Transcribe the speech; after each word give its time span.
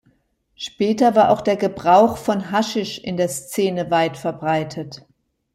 Später 0.55 1.13
war 1.15 1.29
auch 1.29 1.41
der 1.41 1.57
Gebrauch 1.57 2.17
von 2.17 2.49
Haschisch 2.49 2.97
in 2.97 3.17
der 3.17 3.29
Szene 3.29 3.91
weit 3.91 4.17
verbreitet. 4.17 5.05